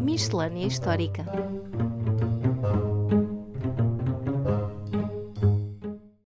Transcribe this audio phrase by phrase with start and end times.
[0.00, 1.24] Miscelânea Histórica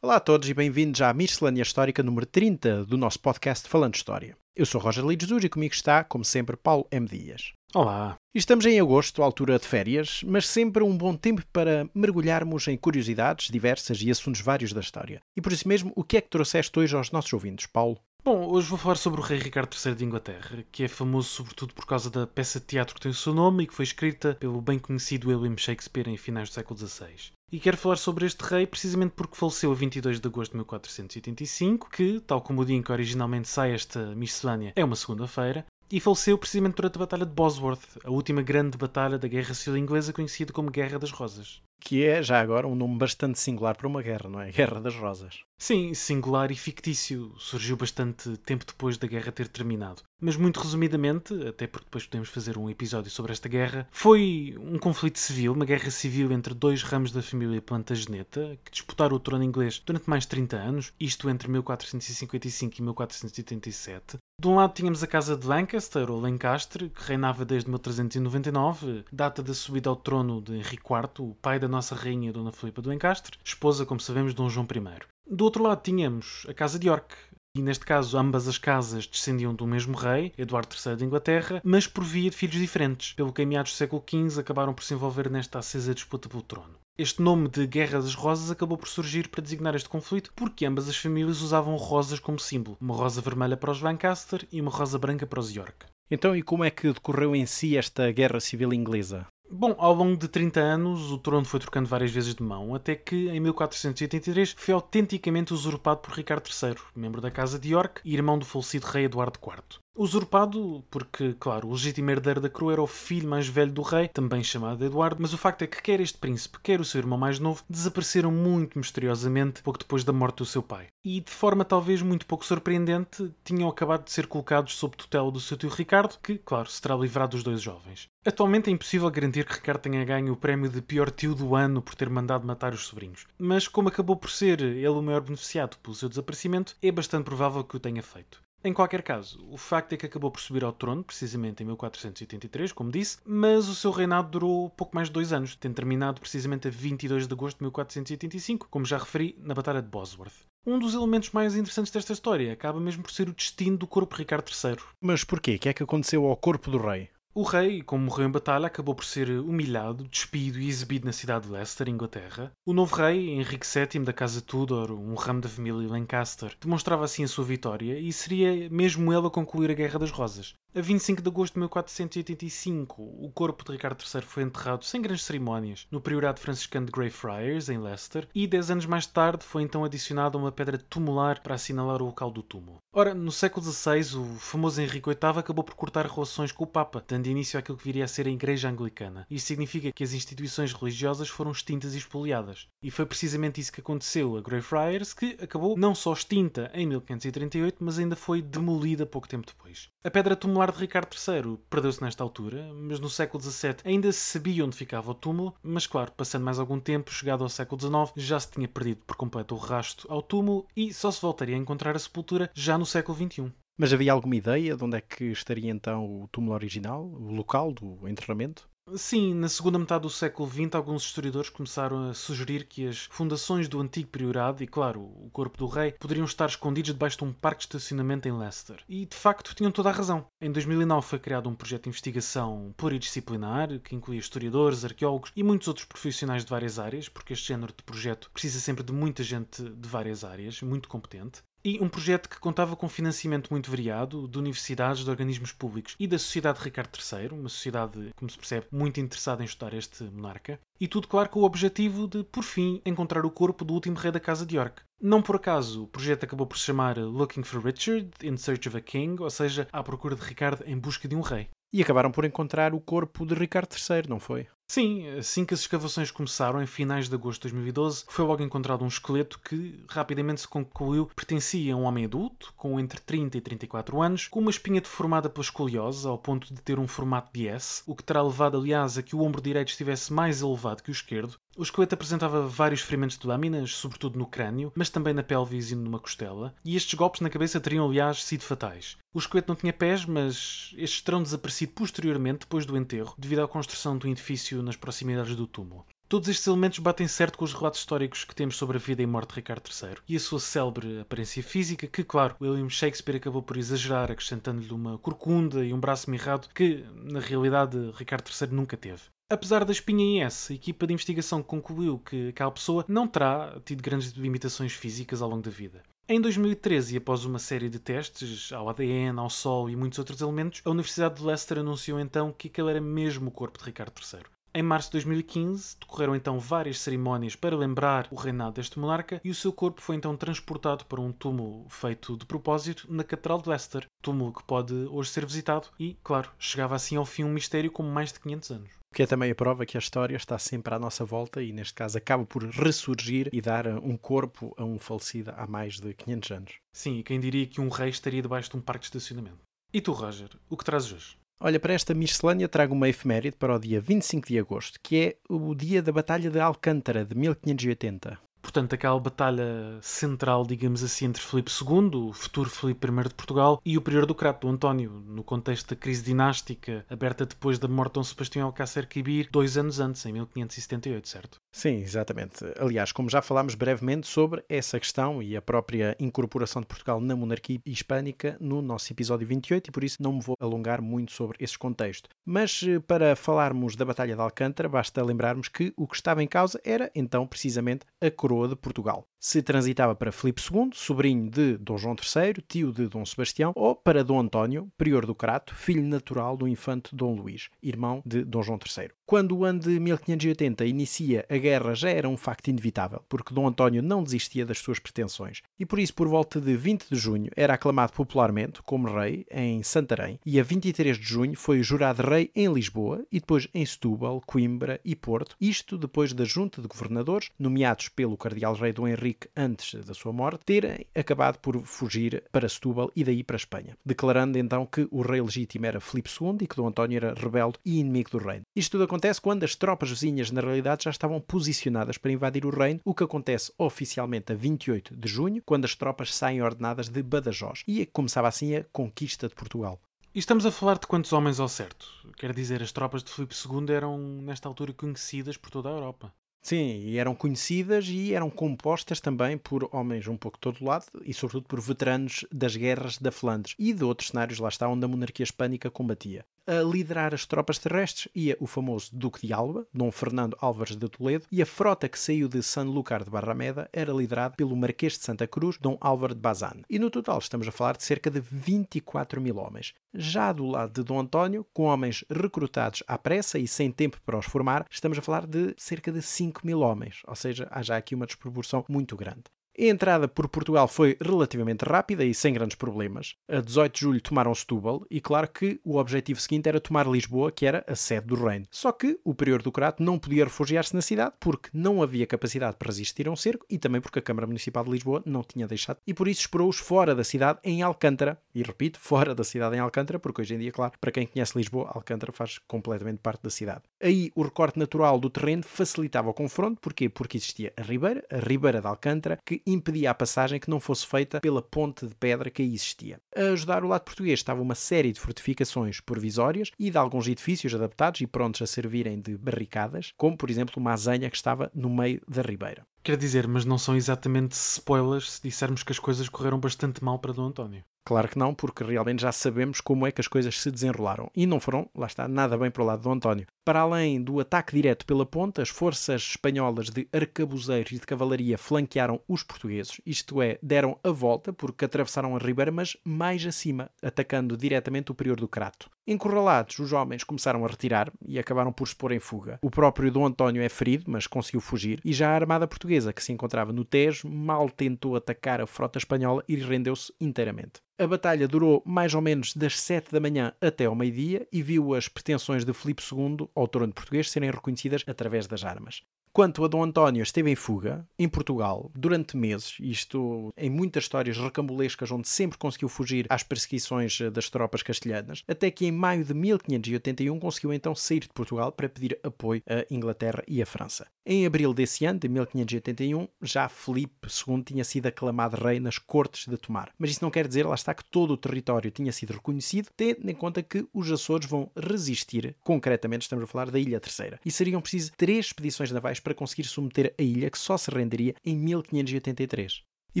[0.02, 4.36] Olá a todos e bem-vindos à Miscelânea Histórica número 30 do nosso podcast Falando História.
[4.54, 7.06] Eu sou Roger Jesus e comigo está, como sempre, Paulo M.
[7.08, 7.54] Dias.
[7.74, 8.19] Olá.
[8.32, 13.50] Estamos em agosto, altura de férias, mas sempre um bom tempo para mergulharmos em curiosidades
[13.50, 15.20] diversas e assuntos vários da história.
[15.36, 17.98] E por isso mesmo, o que é que trouxeste hoje aos nossos ouvintes, Paulo?
[18.24, 21.74] Bom, hoje vou falar sobre o rei Ricardo III de Inglaterra, que é famoso sobretudo
[21.74, 24.36] por causa da peça de teatro que tem o seu nome e que foi escrita
[24.38, 27.32] pelo bem conhecido William Shakespeare em finais do século XVI.
[27.50, 31.90] E quero falar sobre este rei precisamente porque faleceu a 22 de agosto de 1485,
[31.90, 36.00] que, tal como o dia em que originalmente sai esta miscelânea, é uma segunda-feira, e
[36.00, 40.12] faleceu precisamente durante a Batalha de Bosworth, a última grande batalha da Guerra Civil Inglesa
[40.12, 41.60] conhecida como Guerra das Rosas.
[41.80, 44.52] Que é, já agora, um nome bastante singular para uma guerra, não é?
[44.52, 45.40] Guerra das Rosas.
[45.58, 47.34] Sim, singular e fictício.
[47.38, 50.02] Surgiu bastante tempo depois da guerra ter terminado.
[50.20, 54.78] Mas, muito resumidamente, até porque depois podemos fazer um episódio sobre esta guerra, foi um
[54.78, 59.42] conflito civil, uma guerra civil entre dois ramos da família Plantageneta, que disputaram o trono
[59.42, 64.18] inglês durante mais de 30 anos, isto entre 1455 e 1487.
[64.40, 69.42] De um lado tínhamos a Casa de Lancaster, ou Lancaster, que reinava desde 1399, data
[69.42, 72.88] da subida ao trono de Henrique IV, o pai da nossa rainha Dona Filipa de
[72.88, 75.04] Lancaster, esposa, como sabemos, de Dom João I.
[75.30, 77.14] Do outro lado tínhamos a Casa de York,
[77.54, 81.86] e neste caso, ambas as casas descendiam do mesmo rei, Eduardo III de Inglaterra, mas
[81.86, 84.94] por via de filhos diferentes, pelo que em meados do século XV acabaram por se
[84.94, 86.79] envolver nesta acesa disputa pelo trono.
[87.02, 90.86] Este nome de Guerra das Rosas acabou por surgir para designar este conflito porque ambas
[90.86, 94.98] as famílias usavam rosas como símbolo, uma rosa vermelha para os Lancaster e uma rosa
[94.98, 95.86] branca para os York.
[96.10, 99.26] Então, e como é que decorreu em si esta Guerra Civil Inglesa?
[99.50, 102.94] Bom, ao longo de 30 anos, o trono foi trocando várias vezes de mão, até
[102.94, 108.14] que em 1483 foi autenticamente usurpado por Ricardo III, membro da Casa de York e
[108.14, 109.80] irmão do falecido rei Eduardo IV.
[109.96, 114.06] Usurpado porque, claro, o legítimo herdeiro da coroa era o filho mais velho do rei,
[114.06, 117.18] também chamado Eduardo, mas o facto é que quer este príncipe, quer o seu irmão
[117.18, 120.86] mais novo, desapareceram muito misteriosamente pouco depois da morte do seu pai.
[121.04, 125.40] E, de forma talvez muito pouco surpreendente, tinham acabado de ser colocados sob tutela do
[125.40, 128.06] seu tio Ricardo, que, claro, se terá livrado dos dois jovens.
[128.24, 131.82] Atualmente é impossível garantir que Ricardo tenha ganho o prémio de pior tio do ano
[131.82, 135.76] por ter mandado matar os sobrinhos, mas como acabou por ser ele o maior beneficiado
[135.78, 138.40] pelo seu desaparecimento, é bastante provável que o tenha feito.
[138.62, 142.72] Em qualquer caso, o facto é que acabou por subir ao trono, precisamente em 1483,
[142.72, 146.68] como disse, mas o seu reinado durou pouco mais de dois anos, tendo terminado precisamente
[146.68, 150.44] a 22 de agosto de 1485, como já referi na Batalha de Bosworth.
[150.66, 154.14] Um dos elementos mais interessantes desta história acaba mesmo por ser o destino do corpo
[154.14, 154.76] Ricardo III.
[155.00, 155.54] Mas porquê?
[155.54, 157.08] O que é que aconteceu ao corpo do rei?
[157.32, 161.46] O rei, como morreu em batalha, acabou por ser humilhado, despido e exibido na cidade
[161.46, 162.50] de Leicester, Inglaterra.
[162.66, 167.22] O novo rei, Henrique VII da Casa Tudor, um ramo da família Lancaster, demonstrava assim
[167.22, 170.54] a sua vitória e seria mesmo ele a concluir a Guerra das Rosas.
[170.74, 175.24] A 25 de agosto de 1485, o corpo de Ricardo III foi enterrado sem grandes
[175.24, 179.84] cerimónias no Priorado Franciscano de Greyfriars, em Leicester, e dez anos mais tarde foi então
[179.84, 182.78] adicionada uma pedra tumular para assinalar o local do túmulo.
[182.92, 187.00] Ora, no século XVI, o famoso Henrique VIII acabou por cortar relações com o Papa,
[187.20, 189.26] dando início àquilo que viria a ser a Igreja Anglicana.
[189.30, 192.66] Isso significa que as instituições religiosas foram extintas e expoliadas.
[192.82, 197.76] E foi precisamente isso que aconteceu a Greyfriars, que acabou não só extinta em 1538,
[197.84, 199.88] mas ainda foi demolida pouco tempo depois.
[200.02, 204.20] A pedra tumular de Ricardo III perdeu-se nesta altura, mas no século XVII ainda se
[204.20, 208.12] sabia onde ficava o túmulo, mas claro, passando mais algum tempo, chegado ao século XIX,
[208.16, 211.58] já se tinha perdido por completo o rasto ao túmulo e só se voltaria a
[211.58, 213.52] encontrar a sepultura já no século XXI.
[213.78, 217.72] Mas havia alguma ideia de onde é que estaria então o túmulo original, o local
[217.72, 218.70] do enterramento?
[218.96, 223.68] Sim, na segunda metade do século XX, alguns historiadores começaram a sugerir que as fundações
[223.68, 227.32] do antigo priorado e, claro, o corpo do rei poderiam estar escondidos debaixo de um
[227.32, 228.82] parque de estacionamento em Leicester.
[228.88, 230.26] E, de facto, tinham toda a razão.
[230.40, 235.68] Em 2009 foi criado um projeto de investigação pluridisciplinar que incluía historiadores, arqueólogos e muitos
[235.68, 239.62] outros profissionais de várias áreas, porque este género de projeto precisa sempre de muita gente
[239.62, 241.42] de várias áreas, muito competente.
[241.62, 246.06] E um projeto que contava com financiamento muito variado de universidades, de organismos públicos e
[246.06, 250.58] da Sociedade Ricardo III, uma sociedade, como se percebe, muito interessada em estudar este monarca.
[250.80, 254.10] E tudo, claro, com o objetivo de, por fim, encontrar o corpo do último rei
[254.10, 254.82] da Casa de York.
[255.02, 258.78] Não por acaso, o projeto acabou por se chamar Looking for Richard in Search of
[258.78, 261.48] a King, ou seja, à procura de Ricardo em busca de um rei.
[261.72, 264.48] E acabaram por encontrar o corpo de Ricardo III, não foi?
[264.70, 268.84] Sim, assim que as escavações começaram, em finais de agosto de 2012, foi logo encontrado
[268.84, 273.40] um esqueleto que rapidamente se concluiu pertencia a um homem adulto, com entre 30 e
[273.40, 277.48] 34 anos, com uma espinha deformada pela escoliose, ao ponto de ter um formato de
[277.48, 280.90] S, o que terá levado, aliás, a que o ombro direito estivesse mais elevado que
[280.90, 281.36] o esquerdo.
[281.60, 285.74] O esqueleto apresentava vários ferimentos de lâminas, sobretudo no crânio, mas também na pelvis e
[285.74, 288.96] numa costela, e estes golpes na cabeça teriam, aliás, sido fatais.
[289.12, 293.46] O esqueleto não tinha pés, mas estes terão desaparecido posteriormente, depois do enterro, devido à
[293.46, 295.84] construção do edifício nas proximidades do túmulo.
[296.08, 299.06] Todos estes elementos batem certo com os relatos históricos que temos sobre a vida e
[299.06, 303.42] morte de Ricardo III e a sua célebre aparência física, que, claro, William Shakespeare acabou
[303.42, 308.78] por exagerar, acrescentando-lhe uma corcunda e um braço mirrado que, na realidade, Ricardo III nunca
[308.78, 309.02] teve.
[309.32, 313.60] Apesar da espinha em S, a equipa de investigação concluiu que aquela pessoa não terá
[313.64, 315.84] tido grandes limitações físicas ao longo da vida.
[316.08, 320.20] Em 2013, e após uma série de testes ao ADN, ao Sol e muitos outros
[320.20, 323.92] elementos, a Universidade de Leicester anunciou então que aquele era mesmo o corpo de Ricardo
[324.00, 324.20] III.
[324.52, 329.30] Em março de 2015, decorreram então várias cerimónias para lembrar o reinado deste monarca e
[329.30, 333.48] o seu corpo foi então transportado para um túmulo feito de propósito na Catedral de
[333.48, 337.70] Leicester, túmulo que pode hoje ser visitado e, claro, chegava assim ao fim um mistério
[337.70, 338.70] com mais de 500 anos.
[338.90, 341.52] O que é também a prova que a história está sempre à nossa volta e,
[341.52, 345.94] neste caso, acaba por ressurgir e dar um corpo a um falecido há mais de
[345.94, 346.54] 500 anos.
[346.72, 349.38] Sim, quem diria que um rei estaria debaixo de um parque de estacionamento.
[349.72, 351.19] E tu, Roger, o que trazes hoje?
[351.42, 355.16] Olha, para esta miscelânea trago uma efeméride para o dia 25 de agosto, que é
[355.26, 358.29] o dia da Batalha de Alcântara, de 1580.
[358.50, 363.62] Portanto, aquela batalha central, digamos assim, entre Filipe II, o futuro Filipe I de Portugal,
[363.64, 367.92] e o prior do Crato, António, no contexto da crise dinástica aberta depois da morte
[367.92, 371.40] de Dom Sebastião Alcácer Quibir, dois anos antes, em 1578, certo?
[371.52, 372.44] Sim, exatamente.
[372.58, 377.14] Aliás, como já falámos brevemente sobre essa questão e a própria incorporação de Portugal na
[377.14, 381.36] monarquia hispânica no nosso episódio 28, e por isso não me vou alongar muito sobre
[381.38, 382.08] esse contexto.
[382.26, 386.26] Mas eh, para falarmos da Batalha de Alcântara, basta lembrarmos que o que estava em
[386.26, 389.09] causa era, então, precisamente a coroa de Portugal.
[389.22, 393.76] Se transitava para Filipe II, sobrinho de Dom João III, tio de Dom Sebastião, ou
[393.76, 398.42] para Dom António, prior do Crato, filho natural do infante Dom Luís, irmão de Dom
[398.42, 398.92] João III.
[399.04, 403.46] Quando o ano de 1580 inicia, a guerra já era um facto inevitável, porque Dom
[403.46, 407.30] António não desistia das suas pretensões, e por isso, por volta de 20 de junho,
[407.36, 412.30] era aclamado popularmente como rei em Santarém, e a 23 de junho foi jurado rei
[412.34, 417.30] em Lisboa e depois em Setúbal, Coimbra e Porto, isto depois da junta de governadores,
[417.38, 422.90] nomeados pelo cardeal-rei Dom Henrique antes da sua morte, terem acabado por fugir para Setúbal
[422.96, 426.46] e daí para a Espanha, declarando então que o rei legítimo era Filipe II e
[426.46, 428.42] que Dom António era rebelde e inimigo do reino.
[428.54, 432.50] Isto tudo acontece quando as tropas vizinhas, na realidade, já estavam posicionadas para invadir o
[432.50, 437.02] reino, o que acontece oficialmente a 28 de junho, quando as tropas saem ordenadas de
[437.02, 437.62] Badajoz.
[437.66, 439.80] E começava assim a conquista de Portugal.
[440.12, 441.86] E estamos a falar de quantos homens ao certo?
[442.16, 446.12] Quer dizer, as tropas de Filipe II eram, nesta altura, conhecidas por toda a Europa.
[446.42, 450.86] Sim, e eram conhecidas e eram compostas também por homens um pouco de todo lado
[451.04, 454.84] e, sobretudo, por veteranos das guerras da Flandres e de outros cenários lá está onde
[454.84, 456.24] a monarquia hispânica combatia.
[456.46, 460.88] A liderar as tropas terrestres ia o famoso Duque de Alba, Dom Fernando Álvares de
[460.88, 465.04] Toledo, e a frota que saiu de Sanlúcar de Barrameda era liderada pelo Marquês de
[465.04, 466.62] Santa Cruz, Dom Álvaro de Bazan.
[466.68, 469.74] E no total estamos a falar de cerca de 24 mil homens.
[469.94, 474.18] Já do lado de Dom António, com homens recrutados à pressa e sem tempo para
[474.18, 477.76] os formar, estamos a falar de cerca de 5 mil homens, ou seja, há já
[477.76, 479.24] aqui uma desproporção muito grande.
[479.60, 483.14] A entrada por Portugal foi relativamente rápida e sem grandes problemas.
[483.28, 487.30] A 18 de julho tomaram Setúbal e claro que o objetivo seguinte era tomar Lisboa,
[487.30, 488.46] que era a sede do reino.
[488.50, 492.56] Só que o prior do Crato não podia refugiar-se na cidade porque não havia capacidade
[492.56, 495.46] para resistir a um cerco e também porque a Câmara Municipal de Lisboa não tinha
[495.46, 498.18] deixado e por isso esperou-os fora da cidade em Alcântara.
[498.34, 501.36] E repito, fora da cidade em Alcântara, porque hoje em dia, claro, para quem conhece
[501.36, 503.60] Lisboa, Alcântara faz completamente parte da cidade.
[503.78, 506.88] Aí o recorte natural do terreno facilitava o confronto, porquê?
[506.88, 510.86] Porque existia a ribeira, a ribeira de Alcântara, que impedia a passagem que não fosse
[510.86, 513.00] feita pela ponte de pedra que aí existia.
[513.14, 517.54] A ajudar o lado português estava uma série de fortificações provisórias e de alguns edifícios
[517.54, 521.70] adaptados e prontos a servirem de barricadas, como por exemplo uma azanha que estava no
[521.70, 522.66] meio da ribeira.
[522.82, 526.98] Quer dizer, mas não são exatamente spoilers se dissermos que as coisas correram bastante mal
[526.98, 527.62] para Dom António.
[527.90, 531.10] Claro que não, porque realmente já sabemos como é que as coisas se desenrolaram.
[531.12, 533.26] E não foram, lá está, nada bem para o lado do António.
[533.44, 538.38] Para além do ataque direto pela ponta, as forças espanholas de arcabuzeiros e de cavalaria
[538.38, 543.68] flanquearam os portugueses, isto é, deram a volta porque atravessaram a ribeira, mas mais acima,
[543.82, 545.68] atacando diretamente o prior do Crato.
[545.84, 549.40] Encurralados, os homens começaram a retirar e acabaram por se pôr em fuga.
[549.42, 553.02] O próprio Dom António é ferido, mas conseguiu fugir, e já a armada portuguesa, que
[553.02, 557.60] se encontrava no Tejo, mal tentou atacar a frota espanhola e rendeu-se inteiramente.
[557.80, 561.74] A batalha durou mais ou menos das 7 da manhã até ao meio-dia e viu
[561.74, 565.82] as pretensões de Filipe II ao trono português serem reconhecidas através das armas.
[566.12, 571.16] Quanto a Dom António, esteve em fuga, em Portugal, durante meses, isto em muitas histórias
[571.16, 576.04] recambulescas, onde sempre conseguiu fugir às perseguições eh, das tropas castelhanas, até que em maio
[576.04, 580.88] de 1581 conseguiu então sair de Portugal para pedir apoio à Inglaterra e à França.
[581.06, 586.26] Em abril desse ano, de 1581, já Felipe II tinha sido aclamado rei nas cortes
[586.26, 586.72] de Tomar.
[586.76, 590.08] Mas isso não quer dizer, lá está, que todo o território tinha sido reconhecido, tendo
[590.08, 594.30] em conta que os Açores vão resistir, concretamente estamos a falar da Ilha Terceira, e
[594.30, 598.36] seriam precisas três expedições navais para conseguir submeter a ilha, que só se renderia em
[598.36, 599.62] 1583.
[599.94, 600.00] E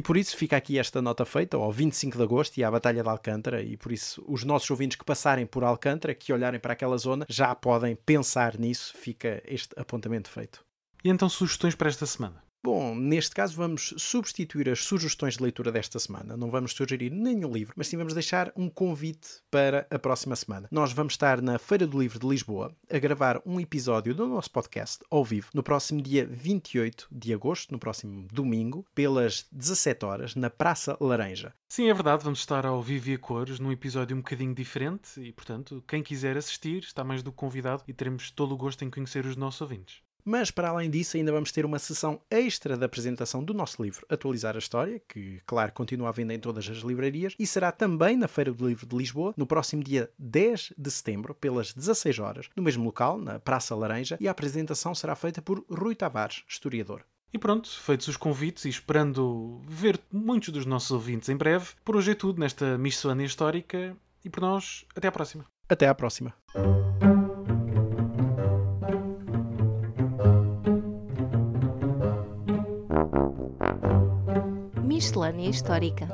[0.00, 3.08] por isso fica aqui esta nota feita ao 25 de agosto e à Batalha de
[3.08, 6.96] Alcântara, e por isso os nossos ouvintes que passarem por Alcântara, que olharem para aquela
[6.96, 10.64] zona, já podem pensar nisso, fica este apontamento feito.
[11.04, 12.42] E então sugestões para esta semana?
[12.62, 16.36] Bom, neste caso vamos substituir as sugestões de leitura desta semana.
[16.36, 20.68] Não vamos sugerir nenhum livro, mas sim vamos deixar um convite para a próxima semana.
[20.70, 24.50] Nós vamos estar na Feira do Livro de Lisboa a gravar um episódio do nosso
[24.50, 30.34] podcast ao vivo no próximo dia 28 de agosto, no próximo domingo, pelas 17 horas,
[30.34, 31.54] na Praça Laranja.
[31.66, 35.18] Sim, é verdade, vamos estar ao vivo e a cores num episódio um bocadinho diferente
[35.18, 38.84] e, portanto, quem quiser assistir está mais do que convidado e teremos todo o gosto
[38.84, 40.02] em conhecer os nossos ouvintes.
[40.24, 44.06] Mas, para além disso, ainda vamos ter uma sessão extra da apresentação do nosso livro
[44.08, 48.16] Atualizar a História, que, claro, continua à venda em todas as livrarias, e será também
[48.16, 52.48] na Feira do Livro de Lisboa, no próximo dia 10 de setembro, pelas 16 horas,
[52.56, 57.02] no mesmo local, na Praça Laranja, e a apresentação será feita por Rui Tavares, historiador.
[57.32, 61.96] E pronto, feitos os convites e esperando ver muitos dos nossos ouvintes em breve, por
[61.96, 65.46] hoje é tudo nesta miscelânea histórica e por nós, até à próxima.
[65.68, 66.34] Até à próxima.
[75.00, 76.06] Miscelânea Histórica